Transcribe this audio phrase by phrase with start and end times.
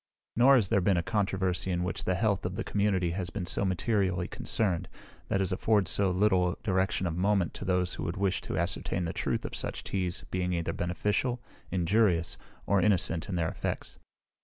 [0.35, 3.45] Nor has there been a controversy in which the health of the community has been
[3.45, 4.89] so materially concerned,
[5.27, 9.05] that has afforded so little direction of moment to those who would wish to ascertain
[9.05, 13.99] the truth of such teas being either beneficial, injurious, or innocent in their effects.